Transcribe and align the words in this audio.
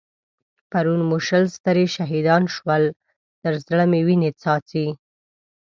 پرون 0.71 1.01
مو 1.09 1.17
شل 1.27 1.43
سترې 1.57 1.85
شهيدان 1.95 2.43
شول؛ 2.55 2.83
تر 3.41 3.53
زړه 3.65 3.83
مې 3.91 4.01
وينې 4.07 4.29
څاڅي. 4.41 4.87